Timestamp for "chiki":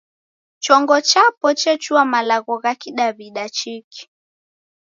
3.57-4.01